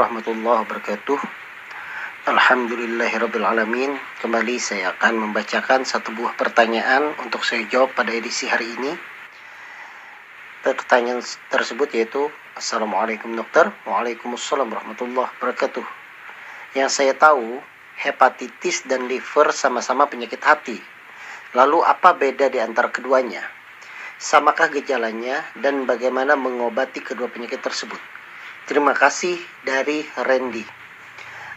Warahmatullahi 0.00 0.64
wabarakatuh. 0.64 1.20
Alhamdulillahirrabbilalamin 2.24 4.00
Kembali 4.24 4.56
saya 4.56 4.96
akan 4.96 5.28
membacakan 5.28 5.84
satu 5.84 6.16
buah 6.16 6.32
pertanyaan 6.40 7.12
Untuk 7.20 7.44
saya 7.44 7.68
jawab 7.68 7.92
pada 7.92 8.08
edisi 8.08 8.48
hari 8.48 8.64
ini. 8.80 8.96
Pertanyaan 10.64 11.20
tersebut 11.52 11.92
yaitu 11.92 12.32
Assalamualaikum 12.56 13.28
dokter. 13.36 13.68
Waalaikumsalam 13.84 14.72
warahmatullahi 14.72 15.28
wabarakatuh. 15.36 15.84
Yang 16.80 16.90
saya 16.96 17.12
tahu 17.12 17.60
Hepatitis 18.00 18.88
dan 18.88 19.04
liver 19.04 19.52
sama-sama 19.52 20.08
penyakit 20.08 20.40
hati. 20.40 20.80
Lalu 21.52 21.84
apa 21.84 22.16
beda 22.16 22.48
di 22.48 22.56
antara 22.56 22.88
keduanya? 22.88 23.44
Samakah 24.16 24.72
gejalanya 24.72 25.44
dan 25.60 25.84
bagaimana 25.84 26.40
mengobati 26.40 27.04
kedua 27.04 27.28
penyakit 27.28 27.60
tersebut? 27.60 28.19
Terima 28.70 28.94
kasih 28.94 29.34
dari 29.66 30.06
Randy. 30.14 30.62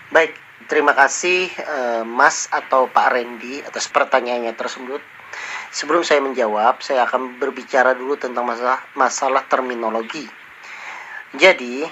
Baik, 0.09 0.33
terima 0.65 0.97
kasih 0.97 1.45
uh, 1.61 2.01
Mas 2.01 2.49
atau 2.49 2.89
Pak 2.89 3.13
Randy 3.13 3.61
atas 3.61 3.85
pertanyaannya 3.85 4.57
tersebut. 4.57 4.97
Sebelum 5.69 6.01
saya 6.01 6.25
menjawab, 6.25 6.81
saya 6.81 7.05
akan 7.05 7.37
berbicara 7.37 7.93
dulu 7.93 8.17
tentang 8.17 8.49
masalah 8.49 8.81
masalah 8.97 9.45
terminologi. 9.45 10.25
Jadi, 11.37 11.85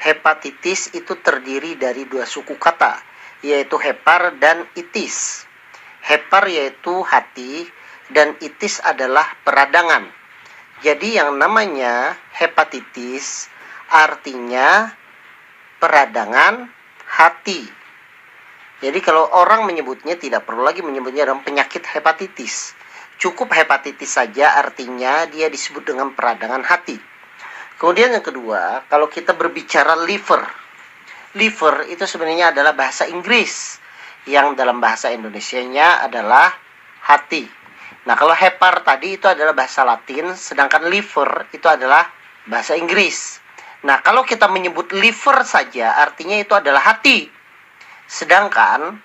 hepatitis 0.00 0.96
itu 0.96 1.12
terdiri 1.20 1.76
dari 1.76 2.08
dua 2.08 2.24
suku 2.24 2.56
kata, 2.56 3.04
yaitu 3.44 3.76
hepar 3.76 4.32
dan 4.40 4.64
itis. 4.72 5.44
Hepar 6.00 6.48
yaitu 6.48 7.04
hati 7.04 7.68
dan 8.08 8.32
itis 8.40 8.80
adalah 8.80 9.28
peradangan. 9.44 10.08
Jadi 10.80 11.20
yang 11.20 11.36
namanya 11.36 12.16
hepatitis 12.32 13.52
artinya 13.88 14.92
peradangan 15.80 16.68
hati. 17.08 17.64
Jadi 18.78 18.98
kalau 19.02 19.26
orang 19.34 19.66
menyebutnya 19.66 20.14
tidak 20.14 20.46
perlu 20.46 20.62
lagi 20.62 20.84
menyebutnya 20.84 21.26
dalam 21.26 21.42
penyakit 21.42 21.82
hepatitis. 21.82 22.78
Cukup 23.18 23.50
hepatitis 23.50 24.14
saja 24.14 24.54
artinya 24.54 25.26
dia 25.26 25.50
disebut 25.50 25.82
dengan 25.82 26.14
peradangan 26.14 26.62
hati. 26.62 26.94
Kemudian 27.74 28.14
yang 28.14 28.22
kedua, 28.22 28.86
kalau 28.86 29.10
kita 29.10 29.34
berbicara 29.34 29.98
liver. 30.06 30.46
Liver 31.34 31.90
itu 31.90 32.06
sebenarnya 32.06 32.54
adalah 32.54 32.74
bahasa 32.78 33.10
Inggris 33.10 33.82
yang 34.30 34.54
dalam 34.54 34.78
bahasa 34.78 35.10
Indonesianya 35.10 36.06
adalah 36.06 36.54
hati. 37.02 37.46
Nah, 38.06 38.14
kalau 38.14 38.32
hepar 38.32 38.86
tadi 38.86 39.18
itu 39.18 39.26
adalah 39.26 39.52
bahasa 39.52 39.82
Latin, 39.82 40.32
sedangkan 40.38 40.86
liver 40.86 41.50
itu 41.50 41.66
adalah 41.66 42.06
bahasa 42.46 42.78
Inggris. 42.78 43.42
Nah, 43.86 44.02
kalau 44.02 44.26
kita 44.26 44.50
menyebut 44.50 44.90
liver 44.90 45.46
saja 45.46 46.02
artinya 46.02 46.34
itu 46.34 46.50
adalah 46.50 46.82
hati. 46.82 47.30
Sedangkan 48.10 48.98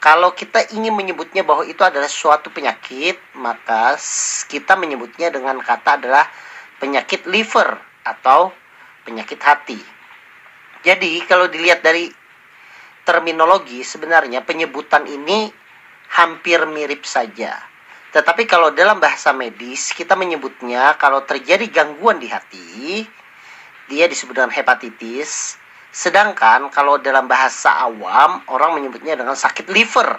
kalau 0.00 0.32
kita 0.32 0.72
ingin 0.72 0.92
menyebutnya 0.92 1.44
bahwa 1.44 1.64
itu 1.64 1.80
adalah 1.80 2.08
suatu 2.08 2.48
penyakit, 2.52 3.16
maka 3.36 3.96
kita 4.48 4.76
menyebutnya 4.76 5.32
dengan 5.32 5.60
kata 5.60 6.00
adalah 6.00 6.28
penyakit 6.76 7.24
liver 7.28 7.80
atau 8.04 8.52
penyakit 9.04 9.40
hati. 9.40 9.80
Jadi, 10.84 11.24
kalau 11.24 11.48
dilihat 11.48 11.80
dari 11.80 12.12
terminologi 13.04 13.84
sebenarnya 13.84 14.44
penyebutan 14.44 15.04
ini 15.04 15.52
hampir 16.12 16.64
mirip 16.68 17.04
saja. 17.04 17.56
Tetapi 18.12 18.48
kalau 18.48 18.72
dalam 18.72 19.00
bahasa 19.00 19.32
medis 19.34 19.92
kita 19.92 20.14
menyebutnya 20.14 20.96
kalau 20.96 21.24
terjadi 21.24 21.66
gangguan 21.68 22.20
di 22.22 22.28
hati, 22.30 23.04
dia 23.88 24.08
disebut 24.08 24.34
dengan 24.36 24.52
hepatitis. 24.52 25.60
Sedangkan 25.94 26.68
kalau 26.74 26.98
dalam 26.98 27.30
bahasa 27.30 27.70
awam 27.86 28.42
orang 28.50 28.82
menyebutnya 28.82 29.14
dengan 29.14 29.38
sakit 29.38 29.70
liver 29.70 30.18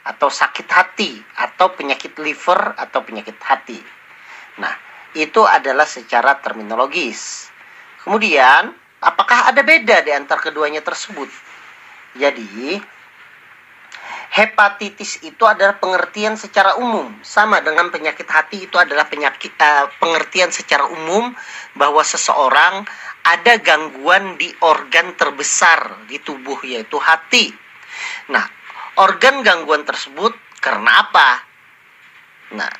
atau 0.00 0.32
sakit 0.32 0.64
hati 0.64 1.20
atau 1.36 1.76
penyakit 1.76 2.16
liver 2.16 2.72
atau 2.78 3.04
penyakit 3.04 3.36
hati. 3.36 3.76
Nah, 4.56 4.72
itu 5.12 5.44
adalah 5.44 5.84
secara 5.84 6.40
terminologis. 6.40 7.52
Kemudian, 8.00 8.72
apakah 9.04 9.52
ada 9.52 9.60
beda 9.60 10.00
di 10.00 10.12
antara 10.14 10.40
keduanya 10.40 10.80
tersebut? 10.80 11.28
Jadi, 12.16 12.80
hepatitis 14.30 15.18
itu 15.26 15.42
adalah 15.42 15.82
pengertian 15.82 16.38
secara 16.38 16.78
umum 16.78 17.10
sama 17.26 17.58
dengan 17.66 17.90
penyakit 17.90 18.30
hati 18.30 18.70
itu 18.70 18.78
adalah 18.78 19.10
penyakit 19.10 19.50
uh, 19.58 19.90
pengertian 19.98 20.54
secara 20.54 20.86
umum 20.86 21.34
bahwa 21.74 21.98
seseorang 22.06 22.86
ada 23.26 23.58
gangguan 23.58 24.38
di 24.38 24.54
organ 24.62 25.18
terbesar 25.18 26.06
di 26.06 26.22
tubuh 26.22 26.62
yaitu 26.62 26.96
hati. 27.02 27.50
Nah, 28.30 28.46
organ 29.02 29.42
gangguan 29.42 29.82
tersebut 29.82 30.32
karena 30.62 31.10
apa? 31.10 31.28
Nah, 32.54 32.70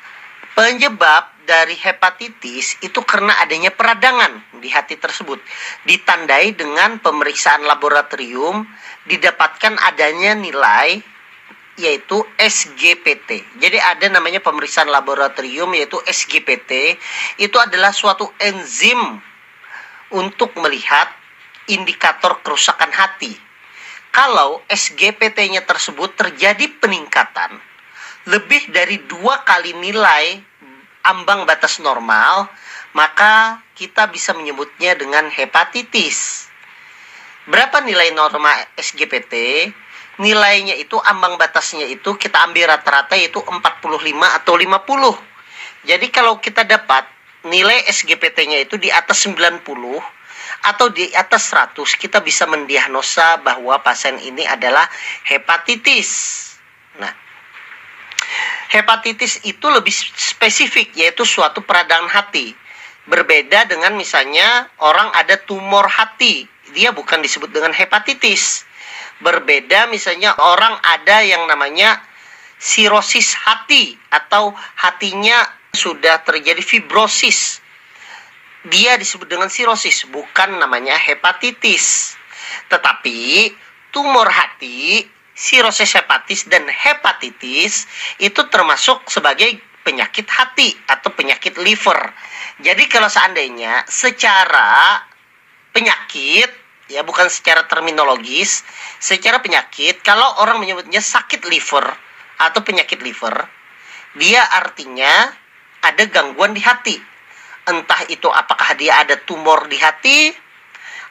penyebab 0.55 1.35
dari 1.43 1.75
hepatitis 1.75 2.79
itu 2.79 3.03
karena 3.03 3.43
adanya 3.43 3.75
peradangan 3.75 4.39
di 4.63 4.71
hati 4.71 4.95
tersebut. 4.95 5.43
Ditandai 5.83 6.55
dengan 6.55 6.95
pemeriksaan 7.03 7.67
laboratorium 7.67 8.63
didapatkan 9.03 9.75
adanya 9.83 10.31
nilai 10.37 11.10
yaitu 11.79 12.19
SGPT. 12.35 13.43
Jadi 13.59 13.77
ada 13.79 14.11
namanya 14.11 14.43
pemeriksaan 14.43 14.91
laboratorium 14.91 15.71
yaitu 15.75 15.97
SGPT. 16.03 16.99
Itu 17.39 17.57
adalah 17.57 17.95
suatu 17.95 18.27
enzim 18.39 18.99
untuk 20.11 20.51
melihat 20.59 21.07
indikator 21.71 22.43
kerusakan 22.43 22.91
hati. 22.91 23.31
Kalau 24.11 24.59
SGPT-nya 24.67 25.63
tersebut 25.63 26.11
terjadi 26.19 26.67
peningkatan 26.83 27.55
lebih 28.27 28.69
dari 28.69 29.01
dua 29.07 29.41
kali 29.47 29.71
nilai 29.79 30.43
ambang 31.07 31.47
batas 31.47 31.81
normal, 31.81 32.51
maka 32.93 33.63
kita 33.73 34.11
bisa 34.11 34.35
menyebutnya 34.35 34.93
dengan 34.93 35.31
hepatitis. 35.31 36.51
Berapa 37.49 37.81
nilai 37.81 38.13
norma 38.13 38.53
SGPT? 38.77 39.65
Nilainya 40.21 40.77
itu 40.77 41.01
ambang 41.01 41.35
batasnya 41.41 41.89
itu 41.89 42.13
kita 42.13 42.45
ambil 42.45 42.69
rata-rata 42.69 43.17
yaitu 43.17 43.41
45 43.41 43.57
atau 44.37 44.53
50. 44.53 45.17
Jadi 45.89 46.07
kalau 46.13 46.37
kita 46.37 46.61
dapat 46.61 47.09
nilai 47.49 47.89
SGPT-nya 47.89 48.61
itu 48.61 48.77
di 48.77 48.93
atas 48.93 49.25
90 49.25 49.65
atau 50.61 50.87
di 50.93 51.09
atas 51.17 51.49
100 51.49 51.73
kita 51.97 52.21
bisa 52.21 52.45
mendiagnosa 52.45 53.41
bahwa 53.41 53.81
pasien 53.81 54.21
ini 54.21 54.45
adalah 54.45 54.85
hepatitis. 55.25 56.09
Nah, 57.01 57.09
hepatitis 58.69 59.41
itu 59.41 59.65
lebih 59.73 59.89
spesifik 60.13 60.93
yaitu 60.93 61.25
suatu 61.25 61.65
peradangan 61.65 62.13
hati. 62.13 62.53
Berbeda 63.09 63.65
dengan 63.65 63.97
misalnya 63.97 64.69
orang 64.77 65.09
ada 65.17 65.33
tumor 65.33 65.89
hati, 65.89 66.45
dia 66.77 66.93
bukan 66.93 67.25
disebut 67.25 67.49
dengan 67.49 67.73
hepatitis 67.73 68.69
berbeda 69.21 69.87
misalnya 69.89 70.33
orang 70.37 70.75
ada 70.81 71.21
yang 71.21 71.45
namanya 71.45 72.01
sirosis 72.61 73.33
hati 73.33 73.97
atau 74.13 74.53
hatinya 74.77 75.41
sudah 75.73 76.21
terjadi 76.21 76.61
fibrosis. 76.61 77.63
Dia 78.69 78.93
disebut 79.01 79.25
dengan 79.25 79.49
sirosis, 79.49 80.05
bukan 80.13 80.61
namanya 80.61 80.93
hepatitis. 80.93 82.13
Tetapi 82.69 83.49
tumor 83.89 84.29
hati, 84.29 85.01
sirosis 85.33 85.97
hepatis 85.97 86.45
dan 86.45 86.69
hepatitis 86.69 87.89
itu 88.21 88.45
termasuk 88.53 89.01
sebagai 89.09 89.57
penyakit 89.81 90.29
hati 90.29 90.77
atau 90.85 91.09
penyakit 91.09 91.57
liver. 91.57 91.97
Jadi 92.61 92.85
kalau 92.85 93.09
seandainya 93.09 93.81
secara 93.89 95.01
penyakit 95.73 96.60
ya 96.91 97.07
bukan 97.07 97.31
secara 97.31 97.63
terminologis, 97.71 98.67
secara 98.99 99.39
penyakit 99.39 100.03
kalau 100.03 100.43
orang 100.43 100.59
menyebutnya 100.59 100.99
sakit 100.99 101.47
liver 101.47 101.87
atau 102.43 102.59
penyakit 102.59 102.99
liver, 102.99 103.47
dia 104.19 104.43
artinya 104.59 105.31
ada 105.79 106.03
gangguan 106.11 106.51
di 106.51 106.59
hati. 106.59 106.99
Entah 107.63 108.03
itu 108.11 108.27
apakah 108.27 108.75
dia 108.75 108.99
ada 108.99 109.15
tumor 109.23 109.71
di 109.71 109.79
hati 109.79 110.35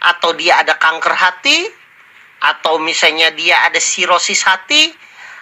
atau 0.04 0.36
dia 0.36 0.60
ada 0.60 0.76
kanker 0.76 1.14
hati 1.16 1.58
atau 2.40 2.76
misalnya 2.76 3.32
dia 3.32 3.64
ada 3.64 3.80
sirosis 3.80 4.44
hati 4.44 4.92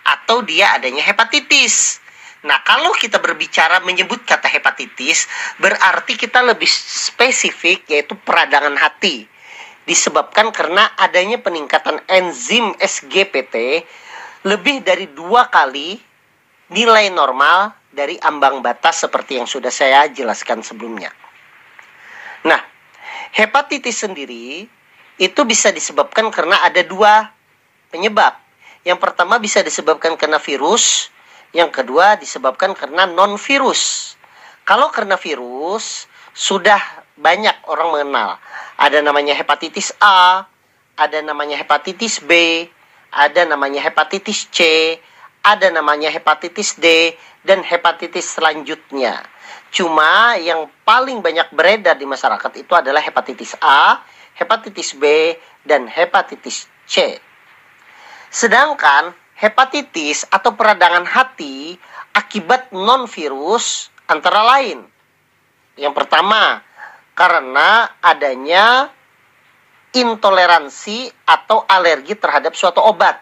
atau 0.06 0.46
dia 0.46 0.78
adanya 0.78 1.02
hepatitis. 1.02 1.98
Nah, 2.46 2.62
kalau 2.62 2.94
kita 2.94 3.18
berbicara 3.18 3.82
menyebut 3.82 4.22
kata 4.22 4.46
hepatitis, 4.46 5.26
berarti 5.58 6.14
kita 6.14 6.38
lebih 6.46 6.70
spesifik 6.70 7.82
yaitu 7.90 8.14
peradangan 8.22 8.78
hati 8.78 9.26
disebabkan 9.88 10.52
karena 10.52 10.92
adanya 11.00 11.40
peningkatan 11.40 12.04
enzim 12.12 12.76
SGPT 12.76 13.88
lebih 14.44 14.84
dari 14.84 15.08
dua 15.08 15.48
kali 15.48 15.96
nilai 16.68 17.08
normal 17.08 17.72
dari 17.88 18.20
ambang 18.20 18.60
batas 18.60 19.00
seperti 19.00 19.40
yang 19.40 19.48
sudah 19.48 19.72
saya 19.72 20.04
jelaskan 20.12 20.60
sebelumnya. 20.60 21.08
Nah, 22.44 22.60
hepatitis 23.32 24.04
sendiri 24.04 24.68
itu 25.16 25.40
bisa 25.48 25.72
disebabkan 25.72 26.28
karena 26.28 26.60
ada 26.60 26.84
dua 26.84 27.32
penyebab. 27.88 28.36
Yang 28.84 29.00
pertama 29.00 29.40
bisa 29.40 29.64
disebabkan 29.64 30.14
karena 30.20 30.36
virus, 30.38 31.08
yang 31.56 31.72
kedua 31.72 32.20
disebabkan 32.20 32.76
karena 32.76 33.08
non 33.08 33.40
virus. 33.40 34.14
Kalau 34.68 34.92
karena 34.92 35.16
virus 35.16 36.04
sudah 36.36 37.07
banyak 37.18 37.54
orang 37.66 37.88
mengenal. 37.92 38.38
Ada 38.78 39.02
namanya 39.02 39.34
hepatitis 39.34 39.90
A, 39.98 40.46
ada 40.94 41.18
namanya 41.22 41.58
hepatitis 41.58 42.22
B, 42.22 42.64
ada 43.10 43.42
namanya 43.44 43.82
hepatitis 43.82 44.46
C, 44.50 44.60
ada 45.42 45.70
namanya 45.70 46.10
hepatitis 46.10 46.78
D, 46.78 47.14
dan 47.42 47.62
hepatitis 47.66 48.38
selanjutnya. 48.38 49.22
Cuma 49.68 50.38
yang 50.40 50.70
paling 50.86 51.20
banyak 51.20 51.52
beredar 51.52 51.98
di 51.98 52.08
masyarakat 52.08 52.52
itu 52.56 52.72
adalah 52.72 53.02
hepatitis 53.02 53.58
A, 53.60 54.00
hepatitis 54.38 54.96
B, 54.96 55.34
dan 55.66 55.84
hepatitis 55.90 56.70
C. 56.88 57.20
Sedangkan 58.28 59.12
hepatitis 59.38 60.26
atau 60.28 60.52
peradangan 60.56 61.06
hati 61.06 61.78
akibat 62.12 62.74
non-virus 62.74 63.88
antara 64.10 64.42
lain. 64.56 64.82
Yang 65.78 65.94
pertama, 65.94 66.60
karena 67.18 67.98
adanya 67.98 68.94
intoleransi 69.90 71.10
atau 71.26 71.66
alergi 71.66 72.14
terhadap 72.14 72.54
suatu 72.54 72.78
obat. 72.78 73.18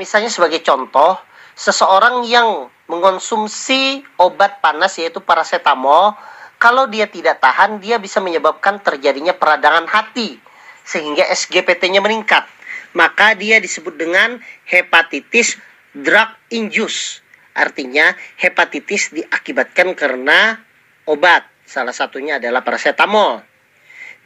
Misalnya 0.00 0.32
sebagai 0.32 0.64
contoh, 0.64 1.20
seseorang 1.52 2.24
yang 2.24 2.72
mengonsumsi 2.88 4.00
obat 4.16 4.64
panas 4.64 4.96
yaitu 4.96 5.20
paracetamol, 5.20 6.16
kalau 6.56 6.88
dia 6.88 7.04
tidak 7.04 7.36
tahan, 7.44 7.84
dia 7.84 8.00
bisa 8.00 8.16
menyebabkan 8.24 8.80
terjadinya 8.80 9.36
peradangan 9.36 9.84
hati 9.92 10.40
sehingga 10.80 11.28
SGPT-nya 11.28 12.00
meningkat. 12.00 12.48
Maka 12.96 13.36
dia 13.36 13.60
disebut 13.60 13.92
dengan 13.92 14.40
hepatitis 14.64 15.60
drug 15.92 16.32
induced. 16.48 17.20
Artinya 17.52 18.16
hepatitis 18.40 19.12
diakibatkan 19.12 19.92
karena 19.92 20.56
obat. 21.04 21.51
Salah 21.72 21.96
satunya 21.96 22.36
adalah 22.36 22.60
paracetamol. 22.60 23.40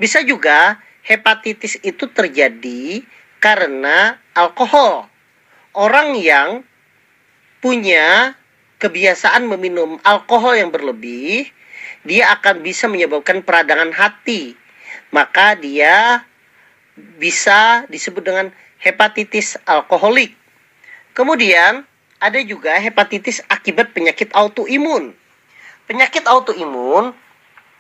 Bisa 0.03 0.19
juga 0.27 0.83
hepatitis 1.07 1.79
itu 1.87 2.11
terjadi 2.11 3.07
karena 3.39 4.19
alkohol. 4.35 5.07
Orang 5.71 6.19
yang 6.19 6.67
punya 7.63 8.35
kebiasaan 8.83 9.47
meminum 9.47 10.03
alkohol 10.03 10.59
yang 10.59 10.75
berlebih, 10.75 11.47
dia 12.03 12.35
akan 12.35 12.67
bisa 12.67 12.91
menyebabkan 12.91 13.47
peradangan 13.47 13.95
hati. 13.95 14.59
Maka 15.15 15.55
dia 15.55 16.27
bisa 16.99 17.87
disebut 17.87 18.27
dengan 18.27 18.51
hepatitis 18.83 19.55
alkoholik. 19.71 20.35
Kemudian 21.15 21.87
ada 22.19 22.43
juga 22.43 22.75
hepatitis 22.75 23.39
akibat 23.47 23.95
penyakit 23.95 24.35
autoimun. 24.35 25.15
Penyakit 25.87 26.27
autoimun 26.27 27.15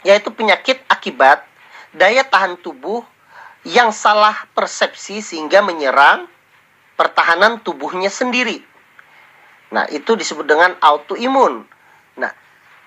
yaitu 0.07 0.31
penyakit 0.31 0.79
akibat 0.87 1.43
daya 1.91 2.23
tahan 2.23 2.55
tubuh 2.63 3.03
yang 3.67 3.91
salah 3.91 4.47
persepsi 4.55 5.19
sehingga 5.19 5.59
menyerang 5.67 6.31
pertahanan 6.95 7.59
tubuhnya 7.59 8.07
sendiri. 8.07 8.63
Nah, 9.75 9.91
itu 9.91 10.15
disebut 10.15 10.47
dengan 10.47 10.79
autoimun. 10.79 11.67
Nah, 12.15 12.31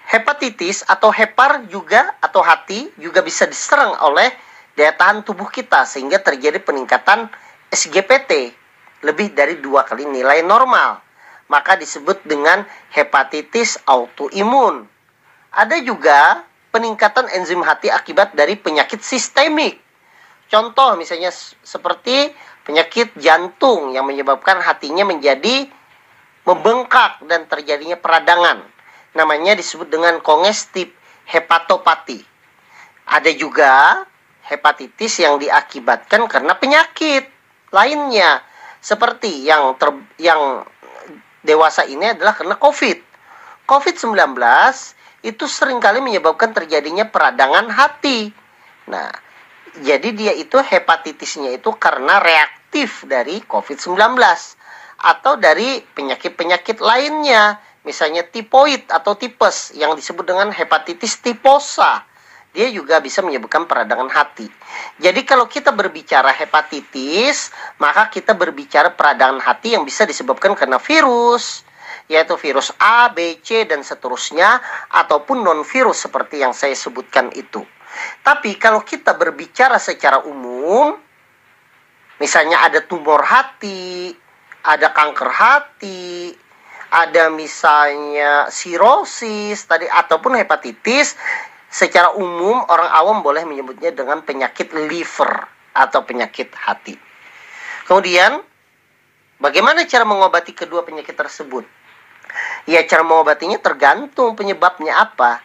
hepatitis 0.08 0.88
atau 0.88 1.12
hepar 1.12 1.68
juga 1.68 2.16
atau 2.24 2.40
hati 2.40 2.88
juga 2.96 3.20
bisa 3.20 3.44
diserang 3.44 4.00
oleh 4.00 4.32
daya 4.80 4.96
tahan 4.96 5.28
tubuh 5.28 5.52
kita 5.52 5.84
sehingga 5.84 6.24
terjadi 6.24 6.64
peningkatan 6.64 7.28
SGPT 7.68 8.56
lebih 9.04 9.36
dari 9.36 9.60
dua 9.60 9.84
kali 9.84 10.08
nilai 10.08 10.40
normal. 10.48 11.04
Maka 11.52 11.76
disebut 11.76 12.24
dengan 12.24 12.64
hepatitis 12.96 13.76
autoimun. 13.84 14.88
Ada 15.52 15.82
juga 15.84 16.48
peningkatan 16.70 17.30
enzim 17.34 17.62
hati 17.66 17.90
akibat 17.90 18.34
dari 18.38 18.58
penyakit 18.58 19.02
sistemik 19.02 19.82
Contoh 20.50 20.98
misalnya 20.98 21.30
seperti 21.62 22.34
penyakit 22.66 23.14
jantung 23.22 23.94
yang 23.94 24.10
menyebabkan 24.10 24.58
hatinya 24.66 25.06
menjadi 25.06 25.70
membengkak 26.42 27.22
dan 27.30 27.46
terjadinya 27.46 27.94
peradangan. 27.94 28.66
Namanya 29.14 29.54
disebut 29.54 29.94
dengan 29.94 30.18
kongestif 30.26 30.90
hepatopati. 31.30 32.26
Ada 33.06 33.30
juga 33.38 34.02
hepatitis 34.50 35.22
yang 35.22 35.38
diakibatkan 35.38 36.26
karena 36.26 36.58
penyakit 36.58 37.30
lainnya 37.70 38.42
seperti 38.82 39.46
yang 39.46 39.78
ter, 39.78 39.94
yang 40.18 40.66
dewasa 41.46 41.86
ini 41.86 42.18
adalah 42.18 42.34
karena 42.34 42.58
COVID. 42.58 42.98
COVID-19 43.70 44.18
itu 45.20 45.46
sering 45.48 45.84
kali 45.84 46.00
menyebabkan 46.00 46.56
terjadinya 46.56 47.08
peradangan 47.08 47.68
hati. 47.68 48.32
Nah, 48.88 49.12
jadi 49.84 50.10
dia 50.16 50.34
itu 50.34 50.58
hepatitisnya 50.58 51.56
itu 51.56 51.72
karena 51.76 52.20
reaktif 52.24 53.04
dari 53.06 53.44
COVID-19 53.44 53.96
atau 55.00 55.34
dari 55.40 55.80
penyakit-penyakit 55.96 56.84
lainnya, 56.84 57.60
misalnya 57.88 58.28
tipoid 58.28 58.92
atau 58.92 59.16
tipes 59.16 59.72
yang 59.76 59.96
disebut 59.96 60.28
dengan 60.28 60.52
hepatitis 60.52 61.20
tiposa. 61.24 62.04
Dia 62.50 62.66
juga 62.74 62.98
bisa 62.98 63.22
menyebabkan 63.22 63.70
peradangan 63.70 64.10
hati. 64.10 64.50
Jadi 64.98 65.22
kalau 65.22 65.46
kita 65.46 65.70
berbicara 65.70 66.34
hepatitis, 66.34 67.54
maka 67.78 68.10
kita 68.10 68.34
berbicara 68.34 68.90
peradangan 68.90 69.38
hati 69.38 69.78
yang 69.78 69.86
bisa 69.86 70.02
disebabkan 70.10 70.58
karena 70.58 70.82
virus, 70.82 71.62
yaitu 72.10 72.34
virus 72.42 72.74
A, 72.82 73.14
B, 73.14 73.38
C, 73.46 73.70
dan 73.70 73.86
seterusnya, 73.86 74.58
ataupun 74.90 75.46
non-virus 75.46 76.10
seperti 76.10 76.42
yang 76.42 76.58
saya 76.58 76.74
sebutkan 76.74 77.30
itu. 77.38 77.62
Tapi 78.26 78.58
kalau 78.58 78.82
kita 78.82 79.14
berbicara 79.14 79.78
secara 79.78 80.26
umum, 80.26 80.98
misalnya 82.18 82.66
ada 82.66 82.82
tumor 82.82 83.22
hati, 83.22 84.18
ada 84.66 84.90
kanker 84.90 85.30
hati, 85.30 86.34
ada 86.90 87.30
misalnya 87.30 88.50
sirosis 88.50 89.70
tadi 89.70 89.86
ataupun 89.86 90.34
hepatitis, 90.42 91.14
secara 91.70 92.18
umum 92.18 92.66
orang 92.66 92.90
awam 92.90 93.22
boleh 93.22 93.46
menyebutnya 93.46 93.94
dengan 93.94 94.26
penyakit 94.26 94.74
liver 94.74 95.46
atau 95.78 96.02
penyakit 96.02 96.50
hati. 96.58 96.98
Kemudian, 97.86 98.42
bagaimana 99.38 99.86
cara 99.86 100.06
mengobati 100.06 100.58
kedua 100.58 100.82
penyakit 100.82 101.14
tersebut? 101.14 101.66
Ya, 102.68 102.84
cara 102.84 103.06
mengobatinya 103.06 103.62
tergantung 103.62 104.36
penyebabnya 104.36 105.00
apa. 105.00 105.40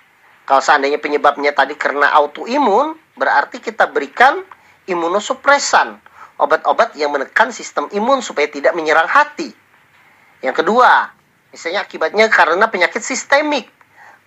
Kalau 0.44 0.61
seandainya 0.61 1.00
penyebabnya 1.00 1.54
tadi 1.56 1.73
karena 1.78 2.11
autoimun, 2.12 2.99
berarti 3.16 3.62
kita 3.62 3.88
berikan 3.88 4.44
imunosupresan, 4.85 5.97
obat-obat 6.37 6.92
yang 6.99 7.14
menekan 7.14 7.49
sistem 7.49 7.88
imun 7.94 8.21
supaya 8.21 8.50
tidak 8.50 8.76
menyerang 8.76 9.09
hati. 9.09 9.54
Yang 10.44 10.61
kedua, 10.61 11.09
misalnya 11.49 11.80
akibatnya 11.88 12.28
karena 12.28 12.68
penyakit 12.68 13.00
sistemik. 13.00 13.73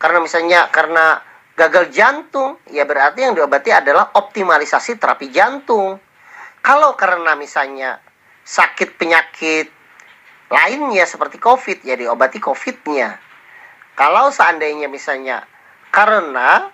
Karena 0.02 0.18
misalnya 0.18 0.66
karena 0.74 1.22
gagal 1.54 1.94
jantung, 1.94 2.58
ya 2.74 2.86
berarti 2.90 3.30
yang 3.30 3.38
diobati 3.38 3.70
adalah 3.70 4.10
optimalisasi 4.18 4.98
terapi 4.98 5.30
jantung. 5.30 6.02
Kalau 6.66 6.98
karena 6.98 7.38
misalnya 7.38 8.02
sakit 8.42 8.98
penyakit 8.98 9.70
lainnya 10.48 11.04
seperti 11.04 11.38
COVID, 11.40 11.84
ya 11.84 11.96
diobati 12.00 12.40
COVID-nya. 12.40 13.20
Kalau 13.98 14.30
seandainya 14.30 14.86
misalnya 14.86 15.44
karena 15.90 16.70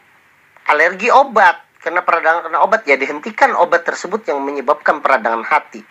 alergi 0.68 1.08
obat 1.08 1.64
karena 1.84 2.00
peradangan 2.04 2.48
karena 2.48 2.60
obat 2.64 2.88
ya 2.88 2.96
dihentikan 2.96 3.56
obat 3.60 3.84
tersebut 3.84 4.24
yang 4.28 4.40
menyebabkan 4.40 5.04
peradangan 5.04 5.44
hati. 5.44 5.84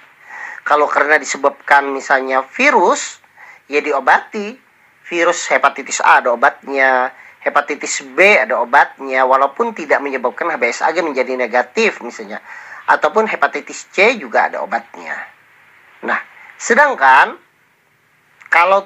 Kalau 0.64 0.88
karena 0.88 1.18
disebabkan 1.18 1.90
misalnya 1.92 2.44
virus 2.46 3.20
ya 3.68 3.80
diobati. 3.80 4.72
Virus 5.02 5.44
hepatitis 5.50 6.00
A 6.00 6.24
ada 6.24 6.32
obatnya 6.32 7.12
hepatitis 7.42 8.00
B 8.16 8.38
ada 8.38 8.62
obatnya 8.62 9.26
walaupun 9.28 9.74
tidak 9.76 10.00
menyebabkan 10.00 10.48
HBsAg 10.48 11.04
menjadi 11.04 11.36
negatif 11.36 12.00
misalnya. 12.00 12.40
Ataupun 12.88 13.28
hepatitis 13.28 13.92
C 13.92 14.16
juga 14.16 14.48
ada 14.48 14.64
obatnya. 14.64 15.12
Nah 16.06 16.16
sedangkan 16.56 17.36
kalau 18.52 18.84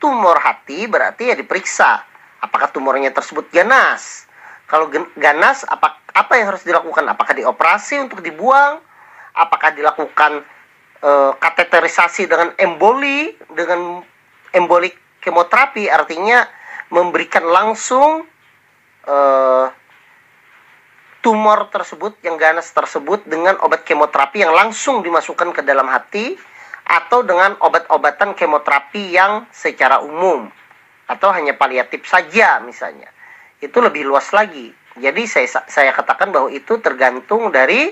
tumor 0.00 0.40
hati 0.40 0.88
berarti 0.88 1.28
ya 1.28 1.36
diperiksa. 1.36 2.00
Apakah 2.40 2.72
tumornya 2.72 3.12
tersebut 3.12 3.52
ganas? 3.52 4.24
Kalau 4.64 4.88
ganas 5.14 5.68
apa 5.68 6.00
apa 6.16 6.32
yang 6.40 6.48
harus 6.48 6.64
dilakukan? 6.64 7.04
Apakah 7.12 7.36
dioperasi 7.36 8.00
untuk 8.00 8.24
dibuang? 8.24 8.80
Apakah 9.36 9.76
dilakukan 9.76 10.40
e, 11.04 11.10
kateterisasi 11.36 12.24
dengan 12.24 12.56
emboli 12.56 13.36
dengan 13.52 14.00
embolik 14.56 14.96
kemoterapi? 15.20 15.92
Artinya 15.92 16.48
memberikan 16.88 17.44
langsung 17.44 18.24
e, 19.04 19.16
tumor 21.20 21.68
tersebut, 21.74 22.22
yang 22.22 22.38
ganas 22.38 22.70
tersebut 22.70 23.26
dengan 23.26 23.58
obat 23.60 23.82
kemoterapi 23.82 24.46
yang 24.46 24.54
langsung 24.54 25.02
dimasukkan 25.02 25.52
ke 25.52 25.62
dalam 25.66 25.90
hati 25.90 26.38
atau 26.86 27.26
dengan 27.26 27.58
obat-obatan 27.58 28.38
kemoterapi 28.38 29.10
yang 29.10 29.50
secara 29.50 29.98
umum 30.06 30.46
atau 31.10 31.34
hanya 31.34 31.58
paliatif 31.58 32.06
saja 32.06 32.62
misalnya. 32.62 33.10
Itu 33.58 33.82
lebih 33.82 34.06
luas 34.06 34.30
lagi. 34.30 34.70
Jadi 34.96 35.26
saya 35.26 35.66
saya 35.66 35.90
katakan 35.92 36.30
bahwa 36.30 36.48
itu 36.48 36.78
tergantung 36.78 37.50
dari 37.50 37.90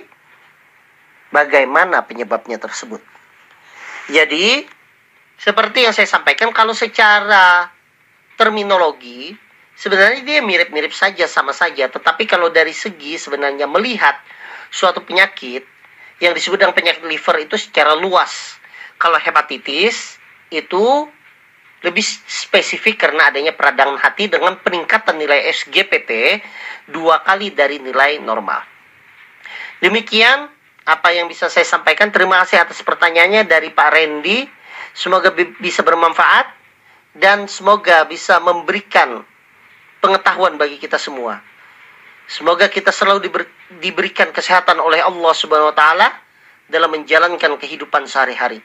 bagaimana 1.35 2.07
penyebabnya 2.07 2.57
tersebut. 2.63 3.03
Jadi 4.09 4.63
seperti 5.35 5.85
yang 5.85 5.93
saya 5.93 6.07
sampaikan 6.07 6.55
kalau 6.55 6.73
secara 6.73 7.69
terminologi 8.39 9.35
sebenarnya 9.75 10.23
dia 10.23 10.39
mirip-mirip 10.41 10.95
saja 10.95 11.27
sama 11.27 11.51
saja, 11.51 11.91
tetapi 11.91 12.31
kalau 12.31 12.49
dari 12.49 12.71
segi 12.71 13.19
sebenarnya 13.19 13.67
melihat 13.67 14.15
suatu 14.71 15.03
penyakit 15.03 15.67
yang 16.23 16.31
disebut 16.31 16.63
dengan 16.63 16.75
penyakit 16.75 17.03
liver 17.03 17.43
itu 17.43 17.59
secara 17.59 17.99
luas. 17.99 18.63
Kalau 19.05 19.21
hepatitis 19.21 20.17
itu 20.49 21.05
lebih 21.85 22.01
spesifik 22.25 22.97
karena 23.05 23.29
adanya 23.29 23.53
peradangan 23.53 24.01
hati 24.01 24.33
dengan 24.33 24.57
peningkatan 24.65 25.21
nilai 25.21 25.45
SGPT 25.53 26.41
dua 26.89 27.21
kali 27.21 27.53
dari 27.53 27.77
nilai 27.85 28.17
normal. 28.25 28.65
Demikian 29.85 30.49
apa 30.89 31.13
yang 31.13 31.29
bisa 31.29 31.53
saya 31.53 31.69
sampaikan. 31.69 32.09
Terima 32.09 32.41
kasih 32.41 32.65
atas 32.65 32.81
pertanyaannya 32.81 33.45
dari 33.45 33.69
Pak 33.69 33.89
Randy. 33.93 34.49
Semoga 34.97 35.29
bisa 35.37 35.85
bermanfaat 35.85 36.49
dan 37.13 37.45
semoga 37.45 38.09
bisa 38.09 38.41
memberikan 38.41 39.21
pengetahuan 40.01 40.57
bagi 40.57 40.81
kita 40.81 40.97
semua. 40.97 41.45
Semoga 42.25 42.73
kita 42.73 42.89
selalu 42.89 43.29
diber, 43.29 43.45
diberikan 43.85 44.33
kesehatan 44.33 44.81
oleh 44.81 45.05
Allah 45.05 45.35
Subhanahu 45.37 45.73
wa 45.73 45.77
taala 45.77 46.09
dalam 46.73 46.89
menjalankan 46.89 47.61
kehidupan 47.61 48.09
sehari-hari. 48.09 48.65